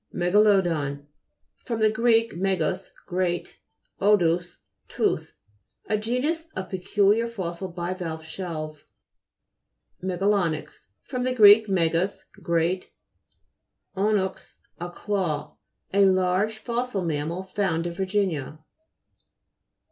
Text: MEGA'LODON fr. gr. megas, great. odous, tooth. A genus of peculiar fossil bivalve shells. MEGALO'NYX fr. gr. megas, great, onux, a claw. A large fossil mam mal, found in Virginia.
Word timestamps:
MEGA'LODON 0.13 1.05
fr. 1.57 1.75
gr. 1.89 2.35
megas, 2.35 2.89
great. 3.05 3.59
odous, 3.99 4.57
tooth. 4.87 5.35
A 5.85 5.95
genus 5.95 6.49
of 6.55 6.71
peculiar 6.71 7.27
fossil 7.27 7.71
bivalve 7.71 8.23
shells. 8.25 8.85
MEGALO'NYX 10.01 10.87
fr. 11.03 11.19
gr. 11.33 11.45
megas, 11.71 12.25
great, 12.41 12.89
onux, 13.95 14.55
a 14.79 14.89
claw. 14.89 15.55
A 15.93 16.03
large 16.05 16.57
fossil 16.57 17.05
mam 17.05 17.27
mal, 17.27 17.43
found 17.43 17.85
in 17.85 17.93
Virginia. 17.93 18.57